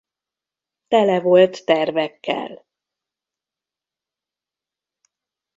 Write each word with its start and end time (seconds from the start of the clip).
Tele 0.87 1.21
volt 1.21 1.65
tervekkel. 1.65 2.65